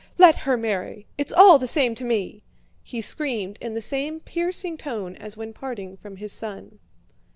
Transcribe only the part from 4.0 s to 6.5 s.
piercing tone as when parting from his